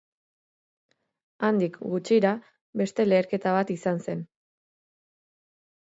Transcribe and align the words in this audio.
Handik 1.49 1.77
gutxira, 1.93 2.33
beste 2.83 3.07
leherketa 3.09 3.57
bat 3.61 3.77
izan 3.79 4.05
zen. 4.11 4.29